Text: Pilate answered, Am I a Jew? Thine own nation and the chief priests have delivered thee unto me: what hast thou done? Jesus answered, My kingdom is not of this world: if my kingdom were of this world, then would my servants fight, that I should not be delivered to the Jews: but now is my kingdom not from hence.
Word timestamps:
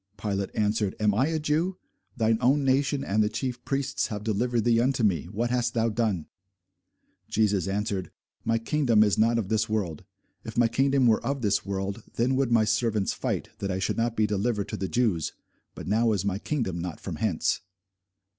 Pilate 0.17 0.49
answered, 0.55 0.95
Am 0.99 1.13
I 1.13 1.27
a 1.27 1.37
Jew? 1.37 1.77
Thine 2.17 2.39
own 2.41 2.63
nation 2.63 3.03
and 3.03 3.21
the 3.21 3.29
chief 3.29 3.63
priests 3.63 4.07
have 4.07 4.23
delivered 4.23 4.61
thee 4.63 4.81
unto 4.81 5.03
me: 5.03 5.25
what 5.25 5.51
hast 5.51 5.75
thou 5.75 5.89
done? 5.89 6.25
Jesus 7.29 7.67
answered, 7.67 8.09
My 8.43 8.57
kingdom 8.57 9.03
is 9.03 9.19
not 9.19 9.37
of 9.37 9.49
this 9.49 9.69
world: 9.69 10.03
if 10.43 10.57
my 10.57 10.67
kingdom 10.67 11.05
were 11.05 11.23
of 11.23 11.43
this 11.43 11.67
world, 11.67 12.01
then 12.15 12.35
would 12.35 12.51
my 12.51 12.65
servants 12.65 13.13
fight, 13.13 13.49
that 13.59 13.69
I 13.69 13.77
should 13.77 13.95
not 13.97 14.15
be 14.15 14.25
delivered 14.25 14.69
to 14.69 14.77
the 14.77 14.89
Jews: 14.89 15.33
but 15.75 15.85
now 15.85 16.13
is 16.13 16.25
my 16.25 16.39
kingdom 16.39 16.79
not 16.81 16.99
from 16.99 17.17
hence. 17.17 17.61